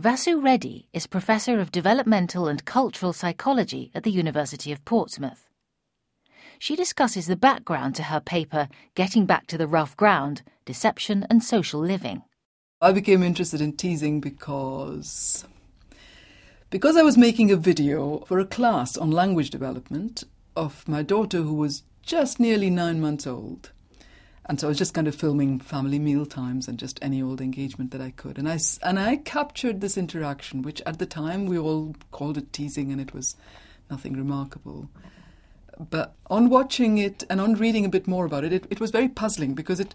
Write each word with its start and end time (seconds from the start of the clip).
Vasu 0.00 0.42
Reddy 0.42 0.88
is 0.94 1.06
Professor 1.06 1.60
of 1.60 1.70
Developmental 1.70 2.48
and 2.48 2.64
Cultural 2.64 3.12
Psychology 3.12 3.90
at 3.94 4.02
the 4.02 4.10
University 4.10 4.72
of 4.72 4.82
Portsmouth. 4.86 5.46
She 6.58 6.74
discusses 6.74 7.26
the 7.26 7.36
background 7.36 7.96
to 7.96 8.04
her 8.04 8.18
paper, 8.18 8.70
Getting 8.94 9.26
Back 9.26 9.46
to 9.48 9.58
the 9.58 9.66
Rough 9.66 9.94
Ground 9.98 10.40
Deception 10.64 11.26
and 11.28 11.44
Social 11.44 11.80
Living. 11.80 12.22
I 12.80 12.92
became 12.92 13.22
interested 13.22 13.60
in 13.60 13.76
teasing 13.76 14.22
because 14.22 15.44
because 16.70 16.96
I 16.96 17.02
was 17.02 17.18
making 17.18 17.50
a 17.50 17.56
video 17.56 18.20
for 18.20 18.38
a 18.38 18.46
class 18.46 18.96
on 18.96 19.10
language 19.10 19.50
development 19.50 20.24
of 20.56 20.88
my 20.88 21.02
daughter 21.02 21.42
who 21.42 21.52
was 21.52 21.82
just 22.02 22.40
nearly 22.40 22.70
nine 22.70 23.02
months 23.02 23.26
old. 23.26 23.70
And 24.46 24.58
so 24.58 24.66
I 24.66 24.70
was 24.70 24.78
just 24.78 24.94
kind 24.94 25.06
of 25.06 25.14
filming 25.14 25.60
family 25.60 25.98
meal 25.98 26.26
times 26.26 26.66
and 26.66 26.78
just 26.78 26.98
any 27.02 27.22
old 27.22 27.40
engagement 27.40 27.90
that 27.92 28.00
I 28.00 28.10
could. 28.10 28.38
And 28.38 28.48
I, 28.48 28.58
and 28.82 28.98
I 28.98 29.16
captured 29.16 29.80
this 29.80 29.96
interaction, 29.96 30.62
which 30.62 30.82
at 30.86 30.98
the 30.98 31.06
time 31.06 31.46
we 31.46 31.58
all 31.58 31.94
called 32.10 32.38
it 32.38 32.52
teasing 32.52 32.90
and 32.90 33.00
it 33.00 33.14
was 33.14 33.36
nothing 33.90 34.14
remarkable. 34.14 34.88
But 35.78 36.14
on 36.28 36.48
watching 36.48 36.98
it 36.98 37.22
and 37.30 37.40
on 37.40 37.54
reading 37.54 37.84
a 37.84 37.90
bit 37.90 38.06
more 38.08 38.26
about 38.26 38.44
it, 38.44 38.52
it, 38.52 38.66
it 38.70 38.80
was 38.80 38.90
very 38.90 39.08
puzzling 39.08 39.54
because 39.54 39.80
it, 39.80 39.94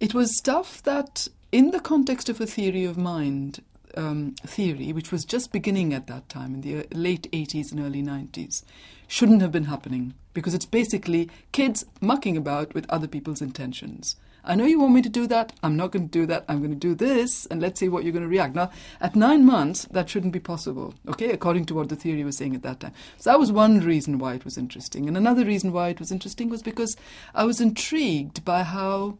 it 0.00 0.14
was 0.14 0.36
stuff 0.36 0.82
that, 0.82 1.28
in 1.52 1.70
the 1.70 1.80
context 1.80 2.28
of 2.28 2.40
a 2.40 2.46
theory 2.46 2.84
of 2.84 2.96
mind, 2.96 3.62
um, 3.96 4.34
theory, 4.44 4.92
which 4.92 5.12
was 5.12 5.24
just 5.24 5.52
beginning 5.52 5.94
at 5.94 6.06
that 6.06 6.28
time 6.28 6.54
in 6.54 6.60
the 6.60 6.86
late 6.92 7.30
80s 7.32 7.72
and 7.72 7.80
early 7.80 8.02
90s, 8.02 8.62
shouldn't 9.08 9.42
have 9.42 9.52
been 9.52 9.64
happening 9.64 10.14
because 10.34 10.54
it's 10.54 10.66
basically 10.66 11.30
kids 11.52 11.84
mucking 12.00 12.36
about 12.36 12.74
with 12.74 12.86
other 12.90 13.08
people's 13.08 13.40
intentions. 13.40 14.16
I 14.48 14.54
know 14.54 14.64
you 14.64 14.78
want 14.78 14.94
me 14.94 15.02
to 15.02 15.08
do 15.08 15.26
that. 15.26 15.52
I'm 15.62 15.76
not 15.76 15.90
going 15.90 16.08
to 16.08 16.10
do 16.10 16.24
that. 16.26 16.44
I'm 16.48 16.58
going 16.58 16.70
to 16.70 16.76
do 16.76 16.94
this, 16.94 17.46
and 17.46 17.60
let's 17.60 17.80
see 17.80 17.88
what 17.88 18.04
you're 18.04 18.12
going 18.12 18.22
to 18.22 18.28
react. 18.28 18.54
Now, 18.54 18.70
at 19.00 19.16
nine 19.16 19.44
months, 19.44 19.86
that 19.86 20.08
shouldn't 20.08 20.32
be 20.32 20.38
possible, 20.38 20.94
okay, 21.08 21.30
according 21.30 21.64
to 21.66 21.74
what 21.74 21.88
the 21.88 21.96
theory 21.96 22.22
was 22.22 22.36
saying 22.36 22.54
at 22.54 22.62
that 22.62 22.78
time. 22.78 22.92
So 23.18 23.30
that 23.30 23.40
was 23.40 23.50
one 23.50 23.80
reason 23.80 24.18
why 24.18 24.34
it 24.34 24.44
was 24.44 24.56
interesting. 24.56 25.08
And 25.08 25.16
another 25.16 25.44
reason 25.44 25.72
why 25.72 25.88
it 25.88 25.98
was 25.98 26.12
interesting 26.12 26.48
was 26.48 26.62
because 26.62 26.96
I 27.34 27.42
was 27.42 27.60
intrigued 27.60 28.44
by 28.44 28.62
how 28.62 29.18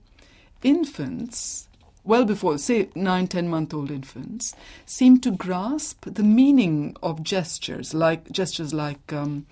infants 0.62 1.65
well 2.06 2.24
before, 2.24 2.56
say, 2.58 2.88
nine, 2.94 3.26
ten 3.26 3.48
month 3.48 3.74
old 3.74 3.90
infants, 3.90 4.54
seem 4.84 5.20
to 5.20 5.30
grasp 5.30 6.04
the 6.06 6.22
meaning 6.22 6.96
of 7.02 7.22
gestures, 7.22 7.92
like 7.92 8.30
gestures 8.30 8.72
like, 8.72 9.12
um, 9.12 9.46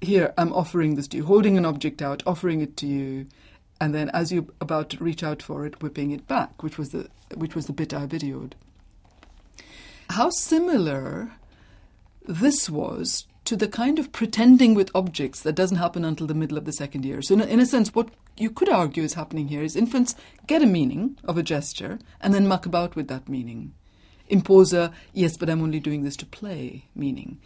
here, 0.00 0.34
I'm 0.36 0.52
offering 0.52 0.94
this 0.94 1.08
to 1.08 1.16
you, 1.16 1.24
holding 1.24 1.56
an 1.56 1.64
object 1.64 2.02
out, 2.02 2.22
offering 2.26 2.60
it 2.60 2.76
to 2.78 2.86
you, 2.86 3.26
and 3.80 3.94
then 3.94 4.10
as 4.10 4.30
you're 4.30 4.46
about 4.60 4.90
to 4.90 5.02
reach 5.02 5.22
out 5.22 5.42
for 5.42 5.66
it, 5.66 5.82
whipping 5.82 6.10
it 6.10 6.28
back, 6.28 6.62
which 6.62 6.78
was 6.78 6.90
the, 6.90 7.08
which 7.34 7.54
was 7.54 7.66
the 7.66 7.72
bit 7.72 7.94
I 7.94 8.06
videoed. 8.06 8.52
How 10.10 10.30
similar 10.30 11.32
this 12.26 12.70
was 12.70 13.26
to 13.44 13.56
the 13.56 13.68
kind 13.68 13.98
of 13.98 14.12
pretending 14.12 14.74
with 14.74 14.90
objects 14.94 15.40
that 15.42 15.54
doesn't 15.54 15.78
happen 15.78 16.04
until 16.04 16.26
the 16.26 16.34
middle 16.34 16.58
of 16.58 16.64
the 16.64 16.72
second 16.72 17.04
year. 17.04 17.22
So, 17.22 17.34
in 17.34 17.40
a, 17.40 17.44
in 17.44 17.60
a, 17.60 17.66
sense, 17.66 17.94
what 17.94 18.08
you 18.36 18.50
could 18.50 18.68
argue 18.68 19.02
is 19.02 19.14
happening 19.14 19.48
here 19.48 19.62
is 19.62 19.76
infants 19.76 20.14
get 20.46 20.62
a 20.62 20.66
meaning 20.66 21.18
of 21.24 21.38
a 21.38 21.42
gesture 21.42 21.98
and 22.20 22.34
then 22.34 22.46
muck 22.46 22.66
about 22.66 22.96
with 22.96 23.08
that 23.08 23.28
meaning. 23.28 23.72
Impose 24.28 24.72
a, 24.72 24.92
yes, 25.12 25.36
but 25.36 25.48
I'm 25.48 25.62
only 25.62 25.80
doing 25.80 26.02
this 26.02 26.16
to 26.16 26.26
play 26.26 26.84
meaning. 26.94 27.38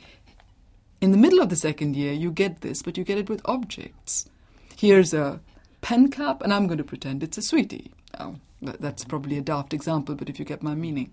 In 1.00 1.12
the 1.12 1.18
middle 1.18 1.40
of 1.40 1.48
the 1.48 1.56
second 1.56 1.96
year, 1.96 2.12
you 2.12 2.30
get 2.30 2.60
this, 2.60 2.82
but 2.82 2.96
you 2.96 3.04
get 3.04 3.18
it 3.18 3.28
with 3.28 3.42
objects. 3.44 4.28
Here's 4.76 5.14
a 5.14 5.40
pen 5.80 6.10
cap, 6.10 6.42
and 6.42 6.52
I'm 6.52 6.66
going 6.66 6.78
to 6.78 6.84
pretend 6.84 7.22
it's 7.22 7.38
a 7.38 7.42
sweetie. 7.42 7.92
Oh, 8.18 8.36
that's 8.60 9.04
probably 9.04 9.38
a 9.38 9.42
daft 9.42 9.72
example, 9.72 10.14
but 10.14 10.28
if 10.28 10.38
you 10.38 10.44
get 10.44 10.62
my 10.62 10.74
meaning. 10.74 11.12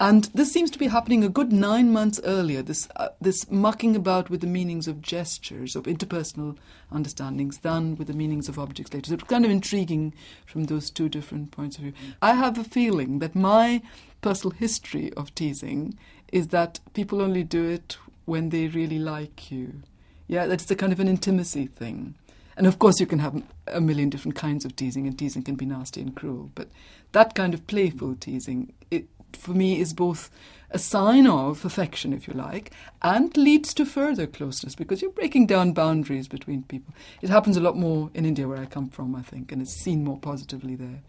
And 0.00 0.24
this 0.32 0.50
seems 0.50 0.70
to 0.70 0.78
be 0.78 0.86
happening 0.86 1.22
a 1.22 1.28
good 1.28 1.52
nine 1.52 1.92
months 1.92 2.18
earlier, 2.24 2.62
this, 2.62 2.88
uh, 2.96 3.08
this 3.20 3.50
mucking 3.50 3.94
about 3.94 4.30
with 4.30 4.40
the 4.40 4.46
meanings 4.46 4.88
of 4.88 5.02
gestures, 5.02 5.76
of 5.76 5.84
interpersonal 5.84 6.56
understandings, 6.90 7.58
than 7.58 7.96
with 7.96 8.06
the 8.06 8.14
meanings 8.14 8.48
of 8.48 8.58
objects 8.58 8.94
later. 8.94 9.08
So 9.08 9.14
it's 9.14 9.24
kind 9.24 9.44
of 9.44 9.50
intriguing 9.50 10.14
from 10.46 10.64
those 10.64 10.88
two 10.88 11.10
different 11.10 11.50
points 11.50 11.76
of 11.76 11.82
view. 11.82 11.92
I 12.22 12.32
have 12.32 12.56
a 12.56 12.64
feeling 12.64 13.18
that 13.18 13.34
my 13.34 13.82
personal 14.22 14.56
history 14.56 15.12
of 15.18 15.34
teasing 15.34 15.98
is 16.32 16.48
that 16.48 16.80
people 16.94 17.20
only 17.20 17.44
do 17.44 17.68
it 17.68 17.98
when 18.24 18.48
they 18.48 18.68
really 18.68 18.98
like 18.98 19.50
you. 19.50 19.82
Yeah, 20.28 20.46
that's 20.46 20.70
a 20.70 20.76
kind 20.76 20.94
of 20.94 21.00
an 21.00 21.08
intimacy 21.08 21.66
thing. 21.66 22.14
And 22.56 22.66
of 22.66 22.78
course, 22.78 23.00
you 23.00 23.06
can 23.06 23.18
have 23.18 23.42
a 23.66 23.82
million 23.82 24.08
different 24.08 24.34
kinds 24.34 24.64
of 24.64 24.76
teasing, 24.76 25.06
and 25.06 25.18
teasing 25.18 25.42
can 25.42 25.56
be 25.56 25.66
nasty 25.66 26.00
and 26.00 26.16
cruel. 26.16 26.50
But 26.54 26.68
that 27.12 27.34
kind 27.34 27.52
of 27.52 27.66
playful 27.66 28.16
teasing, 28.16 28.72
it, 28.90 29.06
for 29.36 29.52
me 29.52 29.80
is 29.80 29.92
both 29.92 30.30
a 30.70 30.78
sign 30.78 31.26
of 31.26 31.64
affection, 31.64 32.12
if 32.12 32.28
you 32.28 32.34
like, 32.34 32.72
and 33.02 33.36
leads 33.36 33.74
to 33.74 33.84
further 33.84 34.26
closeness 34.26 34.74
because 34.74 35.02
you're 35.02 35.10
breaking 35.10 35.46
down 35.46 35.72
boundaries 35.72 36.28
between 36.28 36.62
people. 36.62 36.94
It 37.22 37.30
happens 37.30 37.56
a 37.56 37.60
lot 37.60 37.76
more 37.76 38.10
in 38.14 38.24
India, 38.24 38.46
where 38.46 38.60
I 38.60 38.66
come 38.66 38.88
from, 38.88 39.14
I 39.14 39.22
think, 39.22 39.50
and 39.52 39.60
it's 39.60 39.72
seen 39.72 40.04
more 40.04 40.18
positively 40.18 40.76
there. 40.76 41.02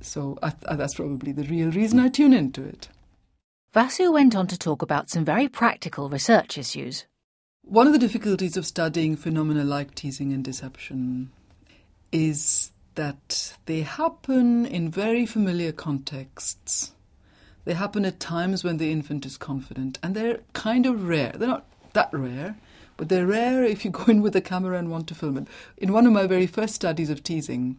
So 0.00 0.38
I, 0.42 0.48
I, 0.48 0.72
uh, 0.72 0.76
that's 0.76 0.94
probably 0.94 1.32
the 1.32 1.44
real 1.44 1.70
reason 1.70 1.98
I 1.98 2.08
tune 2.08 2.34
into 2.34 2.62
it. 2.62 2.88
Vasu 3.74 4.12
went 4.12 4.36
on 4.36 4.46
to 4.48 4.58
talk 4.58 4.82
about 4.82 5.10
some 5.10 5.24
very 5.24 5.48
practical 5.48 6.08
research 6.08 6.58
issues. 6.58 7.06
One 7.62 7.86
of 7.86 7.92
the 7.92 7.98
difficulties 7.98 8.56
of 8.56 8.66
studying 8.66 9.16
phenomena 9.16 9.64
like 9.64 9.94
teasing 9.94 10.32
and 10.32 10.44
deception 10.44 11.30
is 12.12 12.70
that 12.94 13.56
they 13.66 13.80
happen 13.80 14.66
in 14.66 14.90
very 14.90 15.26
familiar 15.26 15.72
contexts 15.72 16.92
they 17.64 17.74
happen 17.74 18.04
at 18.04 18.20
times 18.20 18.62
when 18.62 18.76
the 18.76 18.90
infant 18.90 19.24
is 19.24 19.36
confident, 19.36 19.98
and 20.02 20.14
they're 20.14 20.40
kind 20.52 20.86
of 20.86 21.08
rare. 21.08 21.32
They're 21.34 21.48
not 21.48 21.66
that 21.94 22.10
rare, 22.12 22.56
but 22.96 23.08
they're 23.08 23.26
rare 23.26 23.64
if 23.64 23.84
you 23.84 23.90
go 23.90 24.04
in 24.04 24.22
with 24.22 24.36
a 24.36 24.40
camera 24.40 24.78
and 24.78 24.90
want 24.90 25.06
to 25.08 25.14
film 25.14 25.38
it. 25.38 25.48
In 25.76 25.92
one 25.92 26.06
of 26.06 26.12
my 26.12 26.26
very 26.26 26.46
first 26.46 26.74
studies 26.74 27.10
of 27.10 27.22
teasing, 27.22 27.78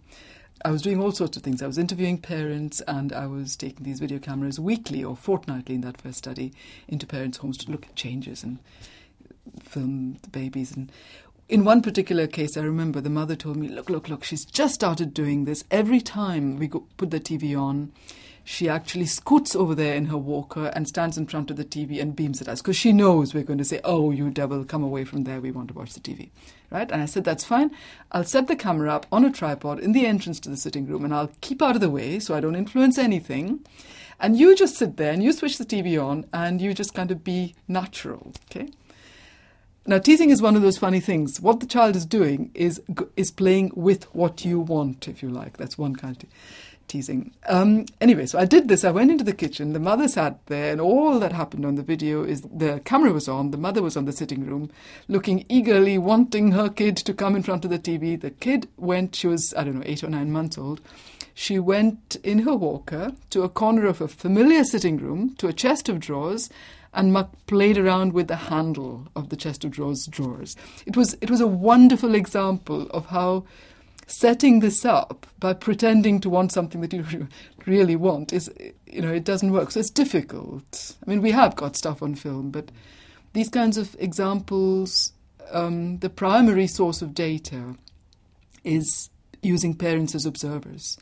I 0.64 0.72
was 0.72 0.82
doing 0.82 1.02
all 1.02 1.12
sorts 1.12 1.38
of 1.38 1.44
things. 1.44 1.62
I 1.62 1.68
was 1.68 1.78
interviewing 1.78 2.18
parents 2.18 2.82
and 2.88 3.14
I 3.14 3.28
was 3.28 3.56
taking 3.56 3.84
these 3.84 4.00
video 4.00 4.20
cameras 4.20 4.60
weekly 4.60 5.04
or 5.04 5.16
fortnightly 5.16 5.76
in 5.76 5.82
that 5.82 6.02
first 6.02 6.18
study 6.18 6.54
into 6.88 7.06
parents' 7.06 7.38
homes 7.38 7.58
to 7.60 7.72
look 7.72 7.86
at 7.86 7.96
changes 7.96 8.42
and 8.44 8.60
film 9.62 10.18
the 10.24 10.30
babies. 10.30 10.76
And 10.76 10.92
in 11.50 11.66
one 11.66 11.82
particular 11.82 12.26
case, 12.26 12.58
I 12.58 12.62
remember 12.62 13.02
the 13.02 13.10
mother 13.10 13.36
told 13.36 13.58
me, 13.58 13.68
Look, 13.68 13.90
look, 13.90 14.10
look, 14.10 14.24
she's 14.24 14.46
just 14.46 14.74
started 14.74 15.14
doing 15.14 15.46
this. 15.46 15.64
Every 15.70 16.02
time 16.02 16.58
we 16.58 16.68
go, 16.68 16.86
put 16.98 17.12
the 17.12 17.20
TV 17.20 17.60
on, 17.60 17.92
she 18.48 18.70
actually 18.70 19.08
scoots 19.08 19.56
over 19.56 19.74
there 19.74 19.96
in 19.96 20.06
her 20.06 20.18
walker 20.18 20.68
and 20.76 20.88
stands 20.88 21.18
in 21.18 21.26
front 21.26 21.50
of 21.50 21.58
the 21.58 21.66
TV 21.66 22.00
and 22.00 22.16
beams 22.16 22.42
at 22.44 22.48
us 22.48 22.62
because 22.62 22.78
she 22.78 22.94
knows 22.94 23.34
we're 23.34 23.44
going 23.44 23.58
to 23.58 23.66
say, 23.66 23.82
Oh, 23.84 24.12
you 24.12 24.30
devil, 24.30 24.64
come 24.64 24.84
away 24.84 25.04
from 25.04 25.24
there. 25.24 25.42
We 25.42 25.50
want 25.50 25.70
to 25.70 25.74
watch 25.74 25.94
the 25.94 26.00
TV. 26.00 26.30
Right? 26.70 26.90
And 26.92 27.02
I 27.02 27.06
said, 27.06 27.24
That's 27.24 27.44
fine. 27.44 27.72
I'll 28.12 28.24
set 28.24 28.48
the 28.48 28.56
camera 28.56 28.94
up 28.94 29.08
on 29.12 29.26
a 29.26 29.32
tripod 29.32 29.80
in 29.80 29.94
the 29.94 30.06
entrance 30.06 30.40
to 30.42 30.50
the 30.50 30.58
sitting 30.58 30.86
room 30.86 31.04
and 31.04 31.14
I'll 31.14 31.32
keep 31.42 31.60
out 31.60 31.74
of 31.74 31.82
the 31.82 31.90
way 31.90 32.20
so 32.20 32.36
I 32.36 32.40
don't 32.40 32.56
influence 32.56 33.00
anything. 33.00 33.66
And 34.20 34.38
you 34.38 34.56
just 34.56 34.78
sit 34.78 34.98
there 34.98 35.12
and 35.12 35.24
you 35.24 35.34
switch 35.34 35.58
the 35.58 35.66
TV 35.66 36.02
on 36.02 36.26
and 36.32 36.62
you 36.62 36.76
just 36.76 36.94
kind 36.94 37.10
of 37.10 37.24
be 37.24 37.56
natural. 37.68 38.32
Okay? 38.52 38.70
Now, 39.88 39.98
teasing 39.98 40.30
is 40.30 40.42
one 40.42 40.56
of 40.56 40.62
those 40.62 40.78
funny 40.78 41.00
things. 41.00 41.42
What 41.42 41.60
the 41.60 41.68
child 41.68 41.96
is 41.96 42.06
doing 42.06 42.52
is 42.54 42.82
is 43.16 43.30
playing 43.30 43.72
with 43.76 44.04
what 44.16 44.44
you 44.44 44.60
want, 44.60 45.08
if 45.08 45.22
you 45.22 45.30
like. 45.30 45.58
That's 45.58 45.78
one 45.78 45.96
kind 45.96 46.24
of 46.24 46.30
teasing. 46.88 47.32
Um, 47.48 47.86
anyway, 48.00 48.26
so 48.26 48.40
I 48.40 48.46
did 48.46 48.68
this. 48.68 48.84
I 48.84 48.92
went 48.92 49.12
into 49.12 49.24
the 49.24 49.34
kitchen. 49.34 49.74
The 49.74 49.80
mother 49.80 50.08
sat 50.08 50.46
there, 50.48 50.72
and 50.72 50.82
all 50.82 51.20
that 51.20 51.32
happened 51.32 51.66
on 51.66 51.76
the 51.76 51.84
video 51.84 52.24
is 52.24 52.42
the 52.42 52.82
camera 52.86 53.12
was 53.12 53.28
on. 53.28 53.52
The 53.52 53.58
mother 53.58 53.82
was 53.82 53.98
on 53.98 54.06
the 54.06 54.12
sitting 54.12 54.46
room, 54.46 54.72
looking 55.08 55.46
eagerly, 55.50 55.98
wanting 55.98 56.52
her 56.52 56.70
kid 56.70 56.98
to 56.98 57.14
come 57.14 57.36
in 57.36 57.44
front 57.44 57.66
of 57.66 57.72
the 57.72 57.80
TV. 57.80 58.20
The 58.20 58.32
kid 58.32 58.68
went. 58.78 59.16
She 59.16 59.28
was 59.28 59.54
I 59.58 59.64
don't 59.64 59.76
know 59.76 59.84
eight 59.86 60.04
or 60.04 60.10
nine 60.10 60.32
months 60.32 60.58
old. 60.58 60.82
She 61.34 61.60
went 61.60 62.16
in 62.24 62.40
her 62.40 62.56
walker 62.56 63.12
to 63.32 63.44
a 63.44 63.50
corner 63.50 63.88
of 63.88 64.00
a 64.00 64.08
familiar 64.08 64.64
sitting 64.64 64.98
room 64.98 65.36
to 65.38 65.48
a 65.48 65.54
chest 65.54 65.90
of 65.90 66.00
drawers 66.00 66.50
and 66.96 67.12
Muck 67.12 67.30
played 67.46 67.78
around 67.78 68.14
with 68.14 68.28
the 68.28 68.38
handle 68.38 69.08
of 69.16 69.30
the 69.30 69.36
chest 69.36 69.64
of 69.66 69.72
drawers 69.72 70.08
drawers. 70.10 70.56
It 70.86 70.96
was 70.98 71.18
it 71.22 71.30
was 71.30 71.42
a 71.42 71.48
wonderful 71.48 72.16
example 72.16 72.88
of 72.92 73.08
how 73.08 73.44
setting 74.08 74.60
this 74.60 74.86
up 74.86 75.26
by 75.40 75.54
pretending 75.54 76.20
to 76.22 76.30
want 76.30 76.52
something 76.52 76.82
that 76.82 76.94
you 76.94 77.28
really 77.66 77.96
want 77.96 78.34
is, 78.34 78.52
you 78.86 79.02
know, 79.02 79.12
it 79.12 79.24
doesn't 79.24 79.52
work. 79.52 79.72
So 79.72 79.80
it's 79.80 79.90
difficult. 79.90 80.96
I 81.06 81.10
mean, 81.10 81.22
we 81.22 81.32
have 81.32 81.56
got 81.56 81.76
stuff 81.76 82.02
on 82.02 82.16
film, 82.16 82.52
but 82.52 82.72
these 83.34 83.50
kinds 83.50 83.78
of 83.78 83.96
examples, 84.00 85.14
um, 85.52 86.00
the 86.00 86.10
primary 86.10 86.68
source 86.68 87.02
of 87.02 87.14
data 87.14 87.76
is 88.64 89.10
using 89.42 89.76
parents 89.76 90.16
as 90.16 90.26
observers. 90.26 90.98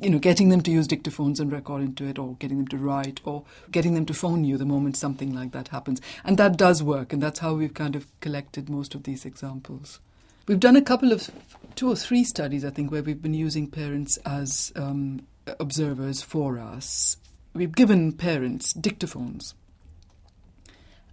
You 0.00 0.10
know, 0.10 0.18
getting 0.18 0.50
them 0.50 0.60
to 0.62 0.70
use 0.70 0.86
dictaphones 0.86 1.40
and 1.40 1.50
record 1.50 1.82
into 1.82 2.04
it, 2.04 2.20
or 2.20 2.36
getting 2.36 2.58
them 2.58 2.68
to 2.68 2.76
write, 2.76 3.20
or 3.24 3.42
getting 3.72 3.94
them 3.94 4.06
to 4.06 4.14
phone 4.14 4.44
you 4.44 4.56
the 4.56 4.64
moment 4.64 4.96
something 4.96 5.34
like 5.34 5.50
that 5.52 5.68
happens. 5.68 6.00
And 6.24 6.38
that 6.38 6.56
does 6.56 6.84
work, 6.84 7.12
and 7.12 7.20
that's 7.20 7.40
how 7.40 7.54
we've 7.54 7.74
kind 7.74 7.96
of 7.96 8.06
collected 8.20 8.68
most 8.68 8.94
of 8.94 9.02
these 9.02 9.24
examples. 9.24 9.98
We've 10.48 10.58
done 10.58 10.76
a 10.76 10.82
couple 10.82 11.12
of 11.12 11.30
two 11.74 11.90
or 11.90 11.94
three 11.94 12.24
studies, 12.24 12.64
I 12.64 12.70
think, 12.70 12.90
where 12.90 13.02
we've 13.02 13.20
been 13.20 13.34
using 13.34 13.70
parents 13.70 14.16
as 14.24 14.72
um, 14.76 15.26
observers 15.60 16.22
for 16.22 16.58
us. 16.58 17.18
we've 17.52 17.74
given 17.74 18.12
parents 18.12 18.72
dictaphones 18.72 19.52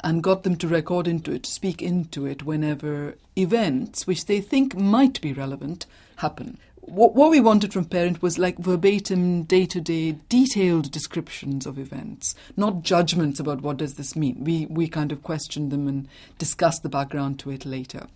and 0.02 0.24
got 0.24 0.44
them 0.44 0.56
to 0.56 0.70
record 0.70 1.06
into 1.06 1.34
it, 1.34 1.46
speak 1.46 1.82
into 1.82 2.26
it 2.26 2.44
whenever 2.44 3.16
events 3.36 4.08
which 4.08 4.26
they 4.26 4.40
think 4.40 4.74
might 4.74 5.20
be 5.20 5.34
relevant 5.34 5.86
happen. 6.18 6.58
What, 6.76 7.14
what 7.14 7.32
we 7.32 7.42
wanted 7.42 7.74
from 7.74 7.86
parent 7.86 8.22
was 8.22 8.40
like 8.40 8.58
verbatim, 8.58 9.44
day 9.44 9.66
to 9.66 9.82
day, 9.82 10.18
detailed 10.30 10.92
descriptions 10.92 11.66
of 11.66 11.78
events, 11.78 12.36
not 12.56 12.84
judgments 12.84 13.42
about 13.42 13.62
what 13.62 13.78
does 13.78 13.96
this 13.96 14.16
mean. 14.16 14.46
We 14.46 14.68
we 14.68 14.88
kind 14.88 15.12
of 15.12 15.24
questioned 15.24 15.72
them 15.72 15.90
and 15.90 16.08
discussed 16.38 16.84
the 16.84 16.90
background 16.90 17.40
to 17.40 17.50
it 17.50 17.66
later. 17.66 18.08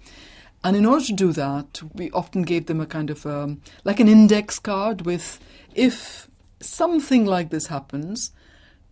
And 0.63 0.75
in 0.75 0.85
order 0.85 1.05
to 1.05 1.13
do 1.13 1.31
that, 1.33 1.81
we 1.93 2.11
often 2.11 2.41
gave 2.41 2.65
them 2.65 2.81
a 2.81 2.85
kind 2.85 3.09
of 3.09 3.25
um, 3.25 3.61
like 3.85 3.99
an 3.99 4.09
index 4.09 4.59
card 4.59 5.01
with 5.05 5.39
if 5.73 6.29
something 6.59 7.25
like 7.25 7.49
this 7.49 7.67
happens, 7.67 8.31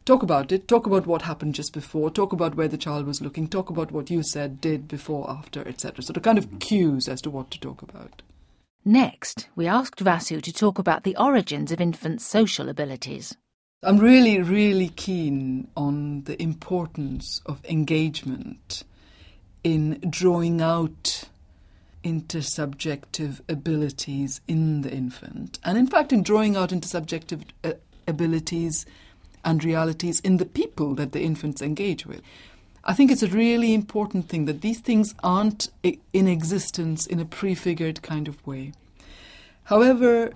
talk 0.06 0.24
about 0.24 0.52
it, 0.54 0.68
talk 0.68 0.86
about 0.86 1.06
what 1.06 1.24
happened 1.24 1.56
just 1.56 1.74
before, 1.74 2.10
talk 2.10 2.32
about 2.32 2.56
where 2.56 2.70
the 2.70 2.78
child 2.78 3.06
was 3.06 3.22
looking, 3.22 3.48
talk 3.48 3.70
about 3.70 3.92
what 3.92 4.10
you 4.10 4.24
said, 4.24 4.62
did, 4.62 4.88
before, 4.88 5.30
after, 5.30 5.68
etc. 5.68 6.02
So 6.02 6.14
the 6.14 6.22
kind 6.22 6.38
of 6.38 6.60
cues 6.60 7.10
as 7.10 7.22
to 7.24 7.30
what 7.30 7.52
to 7.52 7.60
talk 7.60 7.82
about. 7.82 8.22
Next, 8.86 9.50
we 9.54 9.68
asked 9.68 10.02
Vasu 10.02 10.42
to 10.42 10.54
talk 10.54 10.80
about 10.80 11.04
the 11.04 11.18
origins 11.18 11.74
of 11.74 11.82
infants' 11.82 12.26
social 12.26 12.70
abilities. 12.70 13.36
I'm 13.84 13.98
really, 13.98 14.42
really 14.42 14.90
keen 14.90 15.68
on 15.76 16.24
the 16.24 16.42
importance 16.42 17.42
of 17.46 17.64
engagement 17.66 18.86
in 19.64 20.00
drawing 20.10 20.62
out 20.62 21.26
intersubjective 22.08 23.42
abilities 23.50 24.42
in 24.48 24.82
the 24.82 24.92
infant, 24.92 25.60
and 25.64 25.78
in 25.78 25.88
fact, 25.88 26.14
in 26.14 26.24
drawing 26.24 26.56
out 26.56 26.70
intersubjective 26.70 27.42
uh, 27.64 27.74
abilities 28.08 28.86
and 29.44 29.64
realities 29.64 30.20
in 30.22 30.38
the 30.38 30.46
people 30.46 30.96
that 30.96 31.12
the 31.12 31.22
infants 31.22 31.62
engage 31.62 32.06
with. 32.06 32.22
I 32.84 32.94
think 32.94 33.12
it's 33.12 33.24
a 33.24 33.28
really 33.28 33.74
important 33.74 34.30
thing 34.30 34.46
that 34.46 34.62
these 34.62 34.80
things 34.80 35.14
aren't 35.22 35.70
in 35.84 36.28
existence 36.28 37.06
in 37.06 37.20
a 37.20 37.26
prefigured 37.26 38.02
kind 38.02 38.30
of 38.30 38.46
way. 38.48 38.72
However, 39.66 40.32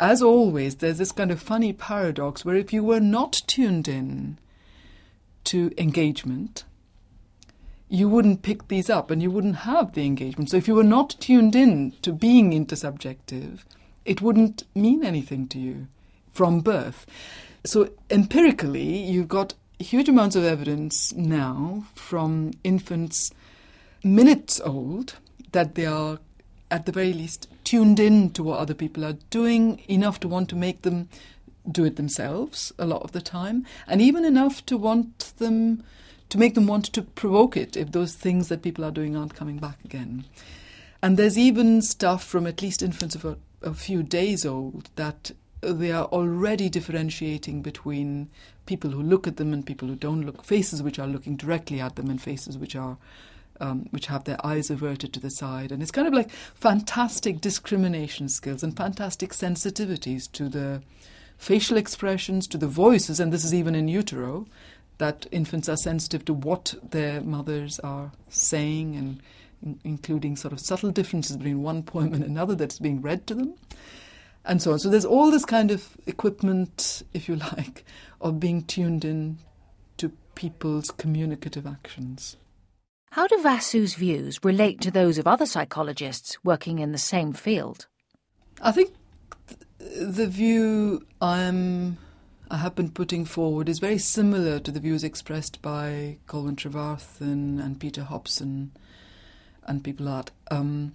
as 0.00 0.20
always, 0.20 0.76
there's 0.76 0.98
this 0.98 1.12
kind 1.12 1.30
of 1.30 1.40
funny 1.40 1.72
paradox 1.72 2.44
where 2.44 2.56
if 2.56 2.72
you 2.72 2.82
were 2.82 3.00
not 3.00 3.42
tuned 3.46 3.86
in 3.86 4.38
to 5.44 5.70
engagement, 5.78 6.64
you 7.92 8.08
wouldn't 8.08 8.40
pick 8.40 8.68
these 8.68 8.88
up 8.88 9.10
and 9.10 9.22
you 9.22 9.30
wouldn't 9.30 9.56
have 9.56 9.92
the 9.92 10.06
engagement. 10.06 10.48
So 10.48 10.56
if 10.56 10.66
you 10.66 10.74
were 10.74 10.82
not 10.82 11.14
tuned 11.20 11.54
in 11.54 11.92
to 12.00 12.10
being 12.10 12.52
intersubjective, 12.52 13.64
it 14.06 14.22
wouldn't 14.22 14.62
mean 14.74 15.04
anything 15.04 15.46
to 15.48 15.58
you 15.58 15.88
from 16.32 16.60
birth. 16.60 17.04
So 17.66 17.90
empirically, 18.08 18.96
you've 18.96 19.28
got 19.28 19.52
huge 19.78 20.08
amounts 20.08 20.36
of 20.36 20.42
evidence 20.42 21.12
now 21.12 21.84
from 21.94 22.52
infants 22.64 23.30
minutes 24.02 24.58
old 24.64 25.16
that 25.52 25.74
they 25.74 25.84
are 25.84 26.18
at 26.70 26.86
the 26.86 26.92
very 26.92 27.12
least 27.12 27.46
tuned 27.62 28.00
in 28.00 28.30
to 28.30 28.42
what 28.42 28.58
other 28.58 28.72
people 28.72 29.04
are 29.04 29.18
doing 29.28 29.82
enough 29.86 30.18
to 30.20 30.28
want 30.28 30.48
to 30.48 30.56
make 30.56 30.80
them 30.80 31.10
do 31.70 31.84
it 31.84 31.96
themselves 31.96 32.72
a 32.78 32.86
lot 32.86 33.02
of 33.02 33.12
the 33.12 33.20
time 33.20 33.66
and 33.86 34.00
even 34.00 34.24
enough 34.24 34.64
to 34.64 34.78
want 34.78 35.34
them 35.36 35.84
to 36.32 36.38
make 36.38 36.54
them 36.54 36.66
want 36.66 36.86
to 36.86 37.02
provoke 37.02 37.56
it 37.56 37.76
if 37.76 37.92
those 37.92 38.14
things 38.14 38.48
that 38.48 38.62
people 38.62 38.84
are 38.84 38.90
doing 38.90 39.16
aren't 39.16 39.34
coming 39.34 39.58
back 39.58 39.78
again 39.84 40.24
and 41.02 41.16
there's 41.16 41.36
even 41.36 41.82
stuff 41.82 42.24
from 42.24 42.46
at 42.46 42.62
least 42.62 42.80
infants 42.80 43.14
of 43.14 43.24
a, 43.24 43.36
a 43.62 43.74
few 43.74 44.02
days 44.02 44.46
old 44.46 44.88
that 44.96 45.32
they 45.60 45.92
are 45.92 46.06
already 46.06 46.68
differentiating 46.68 47.62
between 47.62 48.30
people 48.66 48.90
who 48.90 49.02
look 49.02 49.26
at 49.26 49.36
them 49.36 49.52
and 49.52 49.66
people 49.66 49.88
who 49.88 49.96
don't 49.96 50.24
look, 50.24 50.44
faces 50.44 50.82
which 50.82 50.98
are 50.98 51.06
looking 51.06 51.36
directly 51.36 51.80
at 51.80 51.96
them 51.96 52.10
and 52.10 52.20
faces 52.20 52.58
which 52.58 52.76
are 52.76 52.98
um, 53.60 53.86
which 53.90 54.06
have 54.06 54.24
their 54.24 54.44
eyes 54.44 54.70
averted 54.70 55.12
to 55.12 55.20
the 55.20 55.30
side. 55.30 55.70
And 55.70 55.82
it's 55.82 55.92
kind 55.92 56.08
of 56.08 56.14
like 56.14 56.30
fantastic 56.30 57.40
discrimination 57.40 58.28
skills 58.28 58.64
and 58.64 58.76
fantastic 58.76 59.30
sensitivities 59.30 60.30
to 60.32 60.48
the 60.48 60.82
facial 61.36 61.76
expressions, 61.76 62.48
to 62.48 62.58
the 62.58 62.66
voices, 62.66 63.20
and 63.20 63.32
this 63.32 63.44
is 63.44 63.54
even 63.54 63.76
in 63.76 63.86
utero, 63.86 64.46
that 64.98 65.26
infants 65.30 65.68
are 65.68 65.76
sensitive 65.76 66.24
to 66.26 66.34
what 66.34 66.74
their 66.90 67.20
mothers 67.20 67.78
are 67.80 68.12
saying 68.28 68.96
and 68.96 69.22
in- 69.62 69.80
including 69.84 70.36
sort 70.36 70.52
of 70.52 70.60
subtle 70.60 70.90
differences 70.90 71.36
between 71.36 71.62
one 71.62 71.82
poem 71.82 72.12
and 72.12 72.24
another 72.24 72.54
that's 72.54 72.78
being 72.78 73.00
read 73.00 73.26
to 73.26 73.34
them 73.34 73.54
and 74.44 74.62
so 74.62 74.72
on. 74.72 74.78
So 74.78 74.88
there's 74.88 75.04
all 75.04 75.30
this 75.30 75.44
kind 75.44 75.70
of 75.70 75.96
equipment, 76.06 77.02
if 77.14 77.28
you 77.28 77.36
like, 77.56 77.84
of 78.20 78.40
being 78.40 78.62
tuned 78.64 79.04
in 79.04 79.38
to 79.98 80.10
people's 80.34 80.90
communicative 80.90 81.66
actions. 81.66 82.36
How 83.12 83.26
do 83.26 83.42
Vasu's 83.42 83.94
views 83.94 84.42
relate 84.42 84.80
to 84.80 84.90
those 84.90 85.18
of 85.18 85.26
other 85.26 85.44
psychologists 85.44 86.42
working 86.42 86.78
in 86.78 86.92
the 86.92 86.98
same 86.98 87.34
field? 87.34 87.86
I 88.62 88.72
think 88.72 88.94
the 89.78 90.26
view 90.26 91.04
I'm, 91.20 91.98
have 92.58 92.74
been 92.74 92.90
putting 92.90 93.24
forward 93.24 93.68
is 93.68 93.78
very 93.78 93.98
similar 93.98 94.58
to 94.60 94.70
the 94.70 94.80
views 94.80 95.04
expressed 95.04 95.62
by 95.62 96.18
Colwyn 96.26 96.56
Trevarthen 96.56 97.62
and 97.64 97.80
Peter 97.80 98.04
Hobson 98.04 98.72
and 99.64 99.82
people 99.82 100.06
like 100.06 100.30
um, 100.50 100.94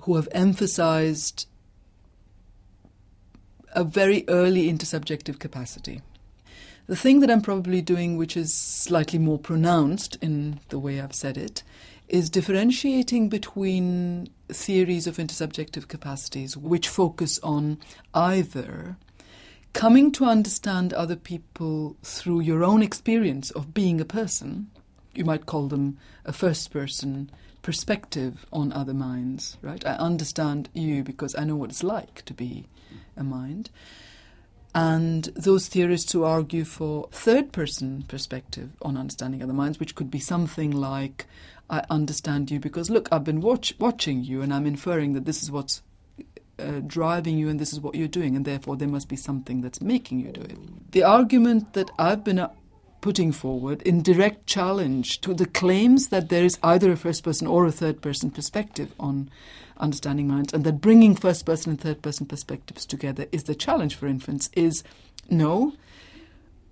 who 0.00 0.16
have 0.16 0.28
emphasized 0.32 1.46
a 3.74 3.84
very 3.84 4.24
early 4.28 4.70
intersubjective 4.70 5.38
capacity. 5.38 6.02
The 6.86 6.96
thing 6.96 7.20
that 7.20 7.30
I'm 7.30 7.42
probably 7.42 7.80
doing, 7.80 8.16
which 8.16 8.36
is 8.36 8.52
slightly 8.52 9.18
more 9.18 9.38
pronounced 9.38 10.16
in 10.20 10.60
the 10.68 10.78
way 10.78 11.00
I've 11.00 11.14
said 11.14 11.36
it, 11.38 11.62
is 12.08 12.28
differentiating 12.28 13.28
between 13.28 14.28
theories 14.48 15.06
of 15.06 15.16
intersubjective 15.16 15.88
capacities 15.88 16.56
which 16.56 16.88
focus 16.88 17.38
on 17.42 17.78
either 18.12 18.96
coming 19.72 20.12
to 20.12 20.24
understand 20.24 20.92
other 20.92 21.16
people 21.16 21.96
through 22.02 22.40
your 22.40 22.64
own 22.64 22.82
experience 22.82 23.50
of 23.50 23.74
being 23.74 24.00
a 24.00 24.04
person. 24.04 24.70
You 25.14 25.24
might 25.24 25.46
call 25.46 25.68
them 25.68 25.98
a 26.24 26.32
first 26.32 26.70
person 26.70 27.30
perspective 27.62 28.44
on 28.52 28.72
other 28.72 28.94
minds, 28.94 29.56
right? 29.62 29.84
I 29.86 29.94
understand 29.94 30.68
you 30.74 31.02
because 31.02 31.34
I 31.36 31.44
know 31.44 31.56
what 31.56 31.70
it's 31.70 31.84
like 31.84 32.24
to 32.24 32.34
be 32.34 32.66
a 33.16 33.22
mind. 33.22 33.70
And 34.74 35.24
those 35.36 35.68
theorists 35.68 36.12
who 36.12 36.24
argue 36.24 36.64
for 36.64 37.08
third 37.12 37.52
person 37.52 38.04
perspective 38.08 38.70
on 38.80 38.96
understanding 38.96 39.42
other 39.42 39.52
minds, 39.52 39.78
which 39.78 39.94
could 39.94 40.10
be 40.10 40.18
something 40.18 40.70
like, 40.70 41.26
I 41.68 41.84
understand 41.90 42.50
you 42.50 42.58
because, 42.58 42.88
look, 42.88 43.08
I've 43.12 43.24
been 43.24 43.42
watch- 43.42 43.74
watching 43.78 44.24
you 44.24 44.40
and 44.40 44.52
I'm 44.52 44.66
inferring 44.66 45.12
that 45.12 45.26
this 45.26 45.42
is 45.42 45.50
what's 45.50 45.82
uh, 46.62 46.80
driving 46.86 47.38
you 47.38 47.48
and 47.48 47.58
this 47.58 47.72
is 47.72 47.80
what 47.80 47.94
you're 47.94 48.08
doing, 48.08 48.36
and 48.36 48.44
therefore 48.44 48.76
there 48.76 48.88
must 48.88 49.08
be 49.08 49.16
something 49.16 49.60
that's 49.60 49.80
making 49.80 50.20
you 50.20 50.32
do 50.32 50.40
it. 50.40 50.58
The 50.92 51.02
argument 51.02 51.72
that 51.74 51.90
I've 51.98 52.24
been 52.24 52.38
uh, 52.38 52.50
putting 53.00 53.32
forward 53.32 53.82
in 53.82 54.02
direct 54.02 54.46
challenge 54.46 55.20
to 55.20 55.34
the 55.34 55.46
claims 55.46 56.08
that 56.08 56.28
there 56.28 56.44
is 56.44 56.58
either 56.62 56.92
a 56.92 56.96
first 56.96 57.24
person 57.24 57.46
or 57.46 57.66
a 57.66 57.72
third 57.72 58.00
person 58.00 58.30
perspective 58.30 58.94
on 58.98 59.28
understanding 59.76 60.28
minds, 60.28 60.52
and 60.52 60.64
that 60.64 60.80
bringing 60.80 61.14
first 61.16 61.44
person 61.44 61.70
and 61.70 61.80
third 61.80 62.00
person 62.00 62.26
perspectives 62.26 62.86
together 62.86 63.26
is 63.32 63.44
the 63.44 63.54
challenge 63.54 63.96
for 63.96 64.06
infants, 64.06 64.48
is 64.54 64.84
no. 65.28 65.74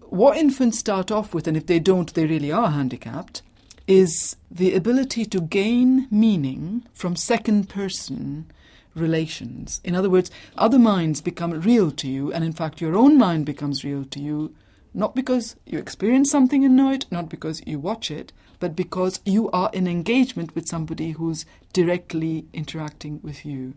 What 0.00 0.37
infants 0.37 0.78
start 0.78 1.11
off 1.11 1.35
with, 1.35 1.49
and 1.49 1.56
if 1.56 1.66
they 1.66 1.80
don't, 1.80 2.12
they 2.14 2.26
really 2.26 2.52
are 2.52 2.70
handicapped, 2.70 3.42
is 3.87 4.37
the 4.50 4.75
ability 4.75 5.25
to 5.25 5.40
gain 5.40 6.06
meaning 6.11 6.87
from 6.92 7.16
second 7.16 7.68
person 7.68 8.47
relations. 8.94 9.80
In 9.85 9.94
other 9.94 10.11
words, 10.11 10.30
other 10.56 10.78
minds 10.78 11.20
become 11.20 11.61
real 11.61 11.90
to 11.92 12.09
you, 12.09 12.32
and 12.32 12.44
in 12.44 12.52
fact, 12.52 12.80
your 12.80 12.97
own 12.97 13.18
mind 13.18 13.47
becomes 13.47 13.85
real 13.85 14.04
to 14.04 14.20
you, 14.20 14.54
not 14.92 15.14
because 15.14 15.56
you 15.66 15.78
experience 15.78 16.30
something 16.30 16.64
and 16.64 16.76
know 16.76 16.90
it, 16.90 17.06
not 17.11 17.28
because 17.28 17.62
you 17.66 17.78
watch 17.78 18.11
it, 18.11 18.32
but 18.59 18.76
because 18.76 19.20
you 19.25 19.50
are 19.50 19.70
in 19.73 19.87
engagement 19.87 20.54
with 20.54 20.68
somebody 20.68 21.12
who's 21.12 21.47
directly 21.73 22.47
interacting 22.52 23.20
with 23.23 23.44
you. 23.47 23.75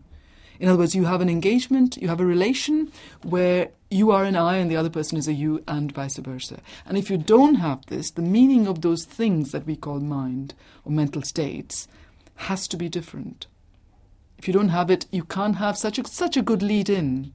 In 0.60 0.68
other 0.68 0.78
words, 0.78 0.94
you 0.94 1.04
have 1.06 1.20
an 1.20 1.28
engagement, 1.28 1.96
you 1.96 2.08
have 2.08 2.20
a 2.20 2.26
relation 2.26 2.92
where 3.22 3.70
you 3.90 4.10
are 4.10 4.24
an 4.24 4.36
I 4.36 4.56
and 4.56 4.70
the 4.70 4.76
other 4.76 4.90
person 4.90 5.18
is 5.18 5.28
a 5.28 5.32
you, 5.32 5.62
and 5.66 5.90
vice 5.92 6.16
versa. 6.18 6.60
And 6.86 6.96
if 6.96 7.10
you 7.10 7.16
don't 7.18 7.56
have 7.56 7.86
this, 7.86 8.10
the 8.10 8.22
meaning 8.22 8.66
of 8.66 8.82
those 8.82 9.04
things 9.04 9.52
that 9.52 9.66
we 9.66 9.76
call 9.76 10.00
mind 10.00 10.54
or 10.84 10.92
mental 10.92 11.22
states 11.22 11.88
has 12.36 12.68
to 12.68 12.76
be 12.76 12.88
different. 12.88 13.46
If 14.44 14.48
you 14.48 14.52
don't 14.52 14.68
have 14.68 14.90
it, 14.90 15.06
you 15.10 15.24
can't 15.24 15.56
have 15.56 15.78
such 15.78 15.98
a, 15.98 16.06
such 16.06 16.36
a 16.36 16.42
good 16.42 16.62
lead 16.62 16.90
in 16.90 17.32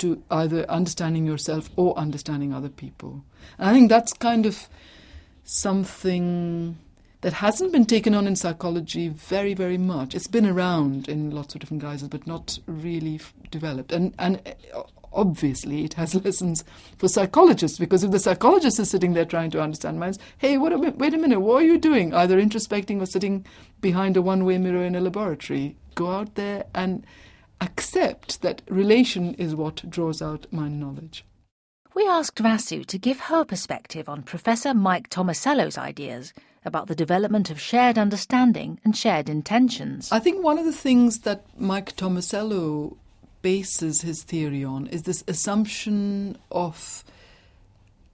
to 0.00 0.22
either 0.30 0.68
understanding 0.68 1.24
yourself 1.24 1.70
or 1.76 1.96
understanding 1.96 2.52
other 2.52 2.68
people. 2.68 3.24
And 3.56 3.70
I 3.70 3.72
think 3.72 3.88
that's 3.88 4.12
kind 4.12 4.44
of 4.44 4.68
something 5.44 6.76
that 7.22 7.32
hasn't 7.32 7.72
been 7.72 7.86
taken 7.86 8.14
on 8.14 8.26
in 8.26 8.36
psychology 8.36 9.08
very, 9.08 9.54
very 9.54 9.78
much. 9.78 10.14
It's 10.14 10.26
been 10.26 10.44
around 10.44 11.08
in 11.08 11.30
lots 11.30 11.54
of 11.54 11.62
different 11.62 11.82
guises, 11.82 12.08
but 12.08 12.26
not 12.26 12.58
really 12.66 13.14
f- 13.14 13.32
developed. 13.50 13.90
And 13.90 14.14
and 14.18 14.42
uh, 14.74 14.82
obviously 15.14 15.84
it 15.84 15.94
has 15.94 16.14
lessons 16.26 16.64
for 16.98 17.08
psychologists 17.08 17.78
because 17.78 18.04
if 18.04 18.10
the 18.10 18.18
psychologist 18.18 18.78
is 18.78 18.90
sitting 18.90 19.14
there 19.14 19.24
trying 19.24 19.52
to 19.52 19.62
understand 19.62 19.98
minds, 19.98 20.18
hey, 20.36 20.58
what 20.58 20.74
a, 20.74 20.78
wait 20.78 21.14
a 21.14 21.16
minute, 21.18 21.40
what 21.40 21.62
are 21.62 21.66
you 21.66 21.78
doing? 21.78 22.12
Either 22.12 22.38
introspecting 22.38 23.00
or 23.00 23.06
sitting 23.06 23.46
behind 23.80 24.18
a 24.18 24.22
one 24.22 24.44
way 24.44 24.58
mirror 24.58 24.84
in 24.84 24.94
a 24.94 25.00
laboratory. 25.00 25.76
Go 25.94 26.10
out 26.10 26.34
there 26.34 26.64
and 26.74 27.04
accept 27.60 28.42
that 28.42 28.62
relation 28.68 29.34
is 29.34 29.54
what 29.54 29.88
draws 29.88 30.22
out 30.22 30.46
mind 30.52 30.80
knowledge. 30.80 31.24
We 31.94 32.06
asked 32.06 32.42
Vasu 32.42 32.86
to 32.86 32.98
give 32.98 33.20
her 33.20 33.44
perspective 33.44 34.08
on 34.08 34.22
Professor 34.22 34.72
Mike 34.72 35.10
Tomasello's 35.10 35.76
ideas 35.76 36.32
about 36.64 36.86
the 36.86 36.94
development 36.94 37.50
of 37.50 37.60
shared 37.60 37.98
understanding 37.98 38.78
and 38.84 38.96
shared 38.96 39.28
intentions. 39.28 40.10
I 40.12 40.20
think 40.20 40.42
one 40.42 40.58
of 40.58 40.64
the 40.64 40.72
things 40.72 41.20
that 41.20 41.44
Mike 41.58 41.96
Tomasello 41.96 42.96
bases 43.42 44.02
his 44.02 44.22
theory 44.22 44.62
on 44.62 44.86
is 44.88 45.02
this 45.02 45.24
assumption 45.26 46.38
of 46.50 47.04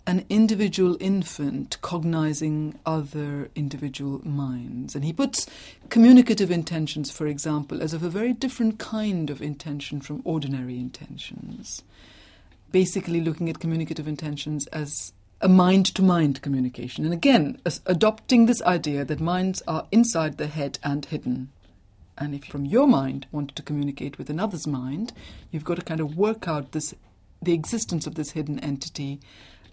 an 0.07 0.25
individual 0.29 0.97
infant 1.01 1.79
cognizing 1.81 2.79
other 2.87 3.51
individual 3.55 4.27
minds. 4.27 4.95
And 4.95 5.05
he 5.05 5.13
puts 5.13 5.47
communicative 5.89 6.51
intentions, 6.51 7.11
for 7.11 7.27
example, 7.27 7.83
as 7.83 7.93
of 7.93 8.03
a 8.03 8.09
very 8.09 8.33
different 8.33 8.79
kind 8.79 9.31
of 9.31 9.43
intention 9.43 10.01
from 10.01 10.23
ordinary 10.25 10.79
intentions. 10.79 11.83
Basically, 12.71 13.21
looking 13.21 13.49
at 13.49 13.59
communicative 13.59 14.07
intentions 14.07 14.67
as 14.69 15.13
a 15.41 15.49
mind 15.49 15.87
to 15.95 16.03
mind 16.03 16.41
communication. 16.41 17.05
And 17.05 17.13
again, 17.13 17.61
adopting 17.85 18.47
this 18.47 18.63
idea 18.63 19.05
that 19.05 19.21
minds 19.21 19.63
are 19.67 19.87
inside 19.91 20.39
the 20.39 20.47
head 20.47 20.79
and 20.83 21.05
hidden. 21.05 21.51
And 22.17 22.35
if 22.35 22.45
from 22.45 22.65
your 22.65 22.87
mind 22.87 23.27
wanted 23.33 23.57
to 23.57 23.63
communicate 23.63 24.19
with 24.19 24.31
another's 24.31 24.67
mind, 24.67 25.13
you've 25.51 25.65
got 25.65 25.77
to 25.77 25.83
kind 25.83 26.01
of 26.01 26.17
work 26.17 26.49
out 26.49 26.73
this 26.73 26.95
the 27.43 27.53
existence 27.53 28.07
of 28.07 28.15
this 28.15 28.31
hidden 28.31 28.59
entity 28.61 29.21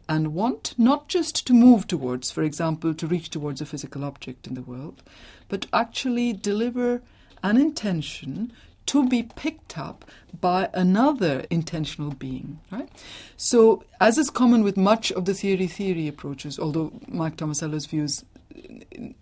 and 0.07 0.33
want 0.33 0.73
not 0.77 1.07
just 1.07 1.45
to 1.47 1.53
move 1.53 1.87
towards, 1.87 2.31
for 2.31 2.43
example, 2.43 2.93
to 2.93 3.07
reach 3.07 3.29
towards 3.29 3.61
a 3.61 3.65
physical 3.65 4.03
object 4.03 4.47
in 4.47 4.53
the 4.53 4.61
world, 4.61 5.03
but 5.47 5.67
actually 5.73 6.33
deliver 6.33 7.01
an 7.41 7.57
intention 7.57 8.51
to 8.85 9.07
be 9.07 9.23
picked 9.23 9.77
up 9.77 10.05
by 10.39 10.69
another 10.73 11.45
intentional 11.49 12.11
being, 12.11 12.59
right? 12.71 12.89
So, 13.37 13.83
as 14.01 14.17
is 14.17 14.29
common 14.29 14.63
with 14.63 14.75
much 14.75 15.11
of 15.11 15.25
the 15.25 15.33
theory 15.33 15.67
theory 15.67 16.07
approaches, 16.07 16.59
although 16.59 16.91
Mike 17.07 17.37
Tomasello's 17.37 17.85
views 17.85 18.25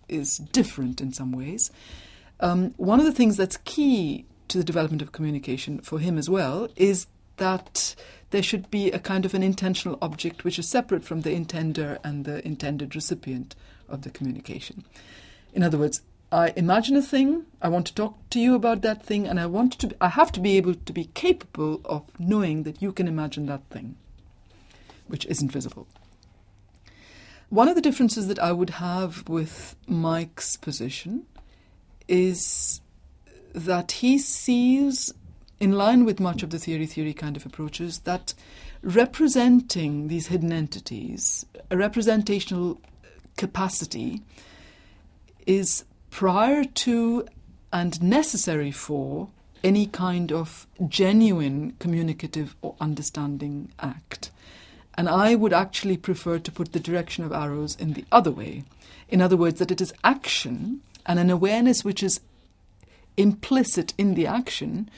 is 0.08 0.38
different 0.38 1.00
in 1.00 1.12
some 1.12 1.32
ways, 1.32 1.70
um, 2.40 2.74
one 2.76 2.98
of 2.98 3.06
the 3.06 3.12
things 3.12 3.36
that's 3.36 3.56
key 3.58 4.26
to 4.48 4.58
the 4.58 4.64
development 4.64 5.00
of 5.00 5.12
communication 5.12 5.80
for 5.80 5.98
him 5.98 6.18
as 6.18 6.28
well 6.28 6.68
is 6.76 7.06
that 7.36 7.94
there 8.30 8.42
should 8.42 8.70
be 8.70 8.90
a 8.90 8.98
kind 8.98 9.24
of 9.24 9.34
an 9.34 9.42
intentional 9.42 9.98
object 10.00 10.44
which 10.44 10.58
is 10.58 10.68
separate 10.68 11.04
from 11.04 11.20
the 11.20 11.30
intender 11.30 11.98
and 12.02 12.24
the 12.24 12.46
intended 12.46 12.94
recipient 12.94 13.54
of 13.88 14.02
the 14.02 14.10
communication. 14.10 14.84
In 15.52 15.62
other 15.62 15.78
words, 15.78 16.02
I 16.32 16.54
imagine 16.56 16.96
a 16.96 17.02
thing, 17.02 17.44
I 17.60 17.68
want 17.68 17.86
to 17.88 17.94
talk 17.94 18.16
to 18.30 18.40
you 18.40 18.54
about 18.54 18.80
that 18.80 19.04
thing, 19.04 19.26
and 19.28 19.38
I 19.38 19.44
want 19.44 19.74
to 19.80 19.94
I 20.00 20.08
have 20.08 20.32
to 20.32 20.40
be 20.40 20.56
able 20.56 20.74
to 20.74 20.92
be 20.92 21.10
capable 21.12 21.82
of 21.84 22.04
knowing 22.18 22.62
that 22.62 22.80
you 22.80 22.90
can 22.90 23.06
imagine 23.06 23.44
that 23.46 23.68
thing, 23.68 23.96
which 25.08 25.26
isn't 25.26 25.52
visible. 25.52 25.86
One 27.50 27.68
of 27.68 27.74
the 27.74 27.82
differences 27.82 28.28
that 28.28 28.38
I 28.38 28.50
would 28.50 28.70
have 28.70 29.28
with 29.28 29.76
Mike's 29.86 30.56
position 30.56 31.26
is 32.08 32.80
that 33.54 33.92
he 33.92 34.16
sees, 34.16 35.12
in 35.62 35.70
line 35.70 36.04
with 36.04 36.18
much 36.18 36.42
of 36.42 36.50
the 36.50 36.58
theory 36.58 36.86
theory 36.86 37.14
kind 37.14 37.36
of 37.36 37.46
approaches, 37.46 38.00
that 38.00 38.34
representing 38.82 40.08
these 40.08 40.26
hidden 40.26 40.52
entities, 40.52 41.46
a 41.70 41.76
representational 41.76 42.80
capacity, 43.36 44.20
is 45.46 45.84
prior 46.10 46.64
to 46.64 47.24
and 47.72 48.02
necessary 48.02 48.72
for 48.72 49.28
any 49.62 49.86
kind 49.86 50.32
of 50.32 50.66
genuine 50.88 51.76
communicative 51.78 52.56
or 52.60 52.74
understanding 52.80 53.70
act. 53.78 54.32
And 54.94 55.08
I 55.08 55.36
would 55.36 55.52
actually 55.52 55.96
prefer 55.96 56.40
to 56.40 56.50
put 56.50 56.72
the 56.72 56.80
direction 56.80 57.22
of 57.22 57.30
arrows 57.30 57.76
in 57.76 57.92
the 57.92 58.04
other 58.10 58.32
way. 58.32 58.64
In 59.08 59.22
other 59.22 59.36
words, 59.36 59.60
that 59.60 59.70
it 59.70 59.80
is 59.80 59.94
action 60.02 60.80
and 61.06 61.20
an 61.20 61.30
awareness 61.30 61.84
which 61.84 62.02
is 62.02 62.20
implicit 63.16 63.94
in 63.96 64.14
the 64.14 64.26
action, 64.26 64.90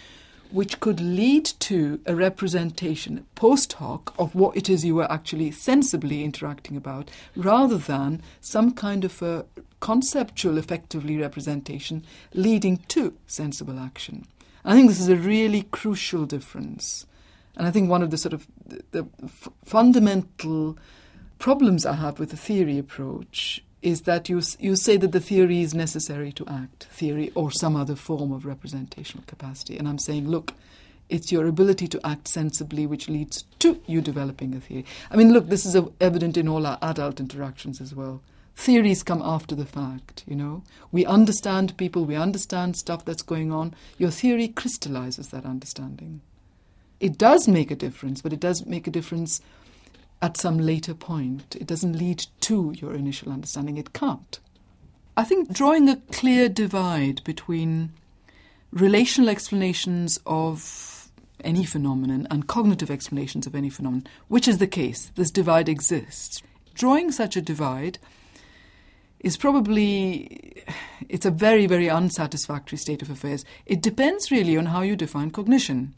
which 0.54 0.78
could 0.78 1.00
lead 1.00 1.44
to 1.44 2.00
a 2.06 2.14
representation 2.14 3.26
post 3.34 3.72
hoc 3.74 4.14
of 4.20 4.36
what 4.36 4.56
it 4.56 4.70
is 4.70 4.84
you 4.84 4.94
were 4.94 5.10
actually 5.10 5.50
sensibly 5.50 6.22
interacting 6.22 6.76
about, 6.76 7.10
rather 7.34 7.76
than 7.76 8.22
some 8.40 8.72
kind 8.72 9.04
of 9.04 9.20
a 9.20 9.44
conceptual, 9.80 10.56
effectively 10.56 11.18
representation 11.18 12.04
leading 12.34 12.76
to 12.86 13.12
sensible 13.26 13.80
action. 13.80 14.24
I 14.64 14.74
think 14.74 14.88
this 14.88 15.00
is 15.00 15.08
a 15.08 15.16
really 15.16 15.62
crucial 15.72 16.24
difference. 16.24 17.04
And 17.56 17.66
I 17.66 17.72
think 17.72 17.90
one 17.90 18.02
of 18.02 18.12
the 18.12 18.16
sort 18.16 18.32
of 18.32 18.46
the, 18.64 18.82
the 18.92 19.06
f- 19.24 19.48
fundamental 19.64 20.78
problems 21.40 21.84
I 21.84 21.94
have 21.94 22.20
with 22.20 22.30
the 22.30 22.36
theory 22.36 22.78
approach 22.78 23.62
is 23.84 24.00
that 24.02 24.30
you, 24.30 24.40
you 24.58 24.74
say 24.76 24.96
that 24.96 25.12
the 25.12 25.20
theory 25.20 25.60
is 25.60 25.74
necessary 25.74 26.32
to 26.32 26.46
act, 26.48 26.84
theory 26.84 27.30
or 27.34 27.50
some 27.50 27.76
other 27.76 27.94
form 27.94 28.32
of 28.32 28.46
representational 28.46 29.22
capacity. 29.26 29.76
And 29.76 29.86
I'm 29.86 29.98
saying, 29.98 30.26
look, 30.26 30.54
it's 31.10 31.30
your 31.30 31.46
ability 31.46 31.88
to 31.88 32.00
act 32.02 32.26
sensibly 32.26 32.86
which 32.86 33.10
leads 33.10 33.44
to 33.58 33.78
you 33.86 34.00
developing 34.00 34.54
a 34.54 34.60
theory. 34.60 34.86
I 35.10 35.16
mean, 35.16 35.34
look, 35.34 35.48
this 35.48 35.66
is 35.66 35.76
evident 36.00 36.38
in 36.38 36.48
all 36.48 36.66
our 36.66 36.78
adult 36.80 37.20
interactions 37.20 37.78
as 37.78 37.94
well. 37.94 38.22
Theories 38.56 39.02
come 39.02 39.20
after 39.22 39.54
the 39.54 39.66
fact, 39.66 40.24
you 40.26 40.34
know. 40.34 40.62
We 40.90 41.04
understand 41.04 41.76
people, 41.76 42.06
we 42.06 42.16
understand 42.16 42.76
stuff 42.76 43.04
that's 43.04 43.22
going 43.22 43.52
on. 43.52 43.74
Your 43.98 44.10
theory 44.10 44.48
crystallizes 44.48 45.28
that 45.28 45.44
understanding. 45.44 46.22
It 47.00 47.18
does 47.18 47.48
make 47.48 47.70
a 47.70 47.76
difference, 47.76 48.22
but 48.22 48.32
it 48.32 48.40
does 48.40 48.64
make 48.64 48.86
a 48.86 48.90
difference 48.92 49.42
at 50.22 50.36
some 50.36 50.58
later 50.58 50.94
point. 50.94 51.56
It 51.56 51.66
doesn't 51.66 51.98
lead 51.98 52.26
to 52.40 52.74
your 52.76 52.94
initial 52.94 53.32
understanding. 53.32 53.76
It 53.76 53.92
can't. 53.92 54.40
I 55.16 55.24
think 55.24 55.52
drawing 55.52 55.88
a 55.88 55.96
clear 56.12 56.48
divide 56.48 57.22
between 57.24 57.92
relational 58.72 59.28
explanations 59.28 60.18
of 60.26 61.10
any 61.42 61.64
phenomenon 61.64 62.26
and 62.30 62.46
cognitive 62.46 62.90
explanations 62.90 63.46
of 63.46 63.54
any 63.54 63.70
phenomenon, 63.70 64.06
which 64.28 64.48
is 64.48 64.58
the 64.58 64.66
case, 64.66 65.12
this 65.14 65.30
divide 65.30 65.68
exists. 65.68 66.42
Drawing 66.74 67.12
such 67.12 67.36
a 67.36 67.42
divide 67.42 67.98
is 69.20 69.36
probably 69.36 70.64
it's 71.08 71.24
a 71.26 71.30
very 71.30 71.66
very 71.66 71.88
unsatisfactory 71.88 72.78
state 72.78 73.02
of 73.02 73.10
affairs. 73.10 73.44
It 73.66 73.80
depends 73.80 74.30
really 74.30 74.56
on 74.56 74.66
how 74.66 74.82
you 74.82 74.96
define 74.96 75.30
cognition. 75.30 75.94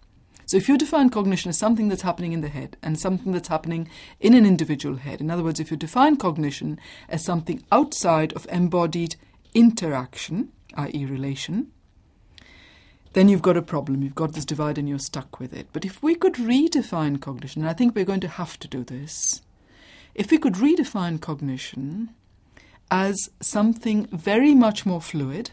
So 0.47 0.57
if 0.57 0.69
you 0.69 0.79
define 0.79 1.11
cognition 1.11 1.49
as 1.49 1.59
something 1.59 1.88
that's 1.88 2.03
happening 2.03 2.33
in 2.33 2.41
the 2.41 2.49
head 2.49 2.76
and 2.81 2.99
something 2.99 3.33
that's 3.33 3.49
happening 3.49 3.88
in 4.21 4.33
an 4.33 4.47
individual 4.47 4.97
head, 4.97 5.21
in 5.21 5.29
other 5.29 5.43
words, 5.43 5.59
if 5.59 5.73
you 5.73 5.76
define 5.76 6.17
cognition 6.17 6.79
as 7.09 7.25
something 7.25 7.65
outside 7.73 8.33
of 8.35 8.47
embodied 8.49 9.17
interaction, 9.55 10.53
i.e., 10.76 11.05
relation, 11.05 11.73
then 13.15 13.29
you've 13.29 13.43
got 13.43 13.57
a 13.57 13.62
problem. 13.62 14.03
You've 14.03 14.15
got 14.15 14.35
this 14.35 14.45
divide 14.45 14.79
and 14.79 14.88
you're 14.88 15.00
stuck 15.00 15.41
with 15.41 15.53
it. 15.53 15.67
But 15.73 15.85
if 15.85 16.00
we 16.00 16.15
could 16.15 16.35
redefine 16.35 17.21
cognition, 17.21 17.62
and 17.62 17.69
I 17.69 17.73
think 17.73 17.97
we're 17.97 18.05
going 18.05 18.21
to 18.21 18.29
have 18.29 18.57
to 18.61 18.69
do 18.69 18.85
this, 18.85 19.43
if 20.15 20.31
we 20.31 20.38
could 20.38 20.55
redefine 20.55 21.21
cognition 21.21 22.11
as 22.88 23.31
something 23.41 24.07
very 24.12 24.55
much 24.55 24.87
more 24.87 25.00
fluid, 25.00 25.50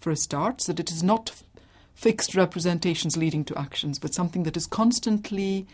for 0.00 0.12
a 0.12 0.16
start, 0.16 0.60
so 0.60 0.72
that 0.72 0.80
it 0.80 0.92
is 0.92 1.02
not 1.02 1.42
fixed 1.98 2.36
representations 2.36 3.16
leading 3.16 3.44
to 3.44 3.58
actions, 3.58 3.98
but 3.98 4.14
something 4.14 4.44
that 4.44 4.56
is 4.56 4.68
constantly 4.68 5.66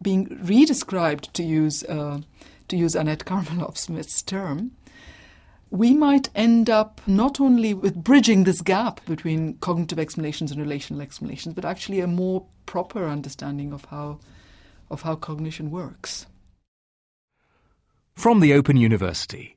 being 0.00 0.26
redescribed, 0.28 1.30
to 1.34 1.42
use 1.42 1.84
uh, 1.84 2.20
to 2.68 2.76
use 2.76 2.94
Annette 2.94 3.26
Karmiloff 3.26 3.76
Smith's 3.76 4.22
term, 4.22 4.72
we 5.70 5.92
might 5.92 6.30
end 6.34 6.70
up 6.70 7.02
not 7.06 7.38
only 7.38 7.74
with 7.74 8.02
bridging 8.02 8.44
this 8.44 8.62
gap 8.62 9.04
between 9.04 9.58
cognitive 9.58 9.98
explanations 9.98 10.50
and 10.50 10.58
relational 10.58 11.02
explanations, 11.02 11.54
but 11.54 11.66
actually 11.66 12.00
a 12.00 12.06
more 12.06 12.46
proper 12.64 13.04
understanding 13.06 13.74
of 13.74 13.84
how 13.84 14.18
of 14.90 15.02
how 15.02 15.16
cognition 15.16 15.70
works. 15.70 16.26
From 18.14 18.40
the 18.40 18.54
Open 18.54 18.78
University. 18.78 19.56